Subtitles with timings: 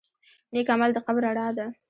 [0.53, 1.65] نیک عمل د قبر رڼا ده.